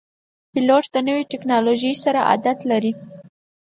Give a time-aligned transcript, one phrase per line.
[0.51, 2.91] پیلوټ د نوي ټکنالوژۍ سره عادت لري.